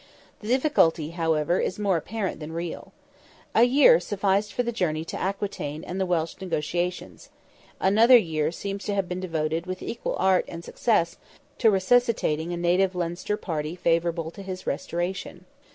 The 0.39 0.47
difficulty, 0.47 1.11
however, 1.11 1.59
is 1.59 1.77
more 1.77 1.95
apparent 1.95 2.39
than 2.39 2.53
real. 2.53 2.91
A 3.53 3.65
year 3.65 3.99
sufficed 3.99 4.51
for 4.51 4.63
the 4.63 4.71
journey 4.71 5.05
to 5.05 5.15
Aquitaine 5.15 5.83
and 5.83 5.99
the 6.01 6.07
Welsh 6.07 6.33
negotiations. 6.41 7.29
Another 7.79 8.17
year 8.17 8.51
seems 8.51 8.83
to 8.85 8.95
have 8.95 9.07
been 9.07 9.19
devoted 9.19 9.67
with 9.67 9.83
equal 9.83 10.15
art 10.17 10.45
and 10.47 10.65
success 10.65 11.17
to 11.59 11.69
resuscitating 11.69 12.51
a 12.51 12.57
native 12.57 12.95
Leinster 12.95 13.37
party 13.37 13.75
favourable 13.75 14.31
to 14.31 14.41
his 14.41 14.65
restoration. 14.65 15.45